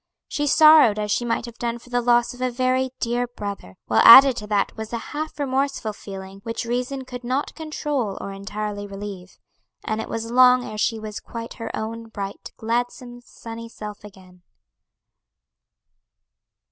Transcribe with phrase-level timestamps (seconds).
[0.27, 3.75] She sorrowed as she might have done for the loss of a very dear brother;
[3.85, 8.31] while added to that was a half remorseful feeling which reason could not control or
[8.31, 9.37] entirely relieve;
[9.83, 14.41] and it was long ere she was quite her own bright, gladsome sunny self again.